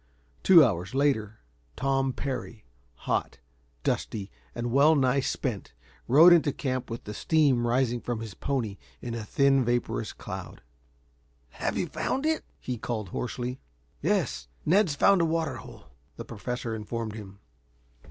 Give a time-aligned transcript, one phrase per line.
[0.41, 1.41] Two hours later,
[1.75, 2.65] Tom Parry,
[3.05, 3.37] hot,
[3.83, 5.73] dusty and well nigh spent,
[6.07, 10.63] rode into camp with the steam rising from his pony in a thin, vaporous cloud.
[11.49, 13.59] "Have you found it?" he called hoarsely.
[14.01, 17.37] "Yes; Ned's found a water hole," the Professor informed him.